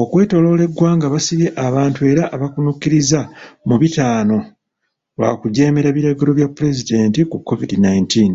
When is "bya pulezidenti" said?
6.38-7.20